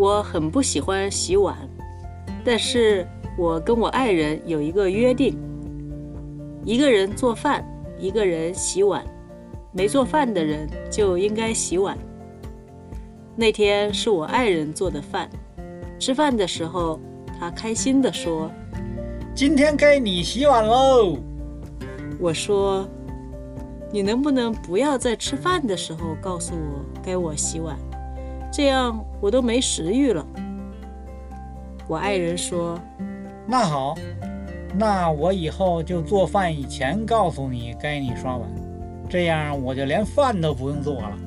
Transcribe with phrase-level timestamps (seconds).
[0.00, 1.54] 我很不喜欢洗碗，
[2.42, 5.36] 但是我跟我爱人有一个约定：
[6.64, 7.62] 一个人做饭，
[7.98, 9.04] 一个人洗碗。
[9.72, 11.98] 没做饭的人就应该洗碗。
[13.36, 15.28] 那天是我爱人做的饭，
[15.98, 16.98] 吃饭的时候，
[17.38, 18.50] 他开心地说
[19.36, 21.18] ：“今天该你洗碗喽。”
[22.18, 22.88] 我说
[23.92, 27.76] ：“你能不能不要在吃饭的时候告诉我该我洗碗？
[28.50, 30.26] 这样我都没食欲了。”
[31.88, 32.78] 我爱人说
[33.46, 33.96] ：“那好，
[34.74, 38.48] 那我以后就做饭以前告诉你该你刷碗。”
[39.08, 41.18] 这样我就连饭都不用做了。